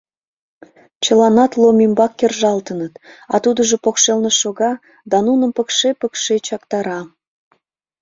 Чыланат 1.03 1.51
Лом 1.61 1.77
ӱмбак 1.85 2.11
кержалтыныт, 2.19 2.93
а 3.33 3.35
тудыжо 3.43 3.75
покшелне 3.83 4.31
шога 4.41 4.71
да 5.11 5.17
нуным 5.27 5.51
пыкше-пыкше 5.57 6.35
чактара. 6.47 6.99